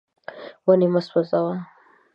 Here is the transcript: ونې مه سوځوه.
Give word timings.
ونې 0.65 0.87
مه 0.93 1.01
سوځوه. 1.07 1.55